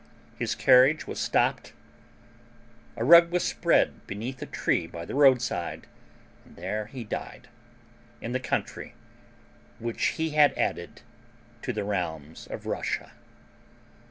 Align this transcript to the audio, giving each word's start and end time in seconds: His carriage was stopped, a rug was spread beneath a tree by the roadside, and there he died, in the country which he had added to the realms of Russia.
His 0.39 0.55
carriage 0.55 1.05
was 1.05 1.19
stopped, 1.19 1.73
a 2.95 3.03
rug 3.03 3.29
was 3.29 3.43
spread 3.43 4.07
beneath 4.07 4.41
a 4.41 4.47
tree 4.47 4.87
by 4.87 5.05
the 5.05 5.13
roadside, 5.13 5.85
and 6.43 6.55
there 6.55 6.87
he 6.87 7.03
died, 7.03 7.49
in 8.19 8.31
the 8.31 8.39
country 8.39 8.95
which 9.77 10.03
he 10.17 10.31
had 10.31 10.57
added 10.57 11.03
to 11.61 11.71
the 11.71 11.83
realms 11.83 12.47
of 12.47 12.65
Russia. 12.65 13.11